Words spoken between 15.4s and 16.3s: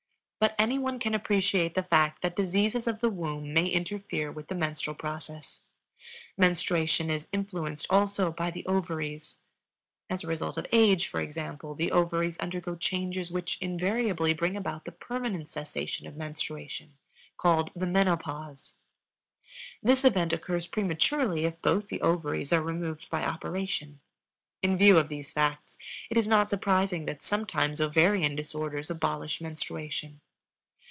cessation of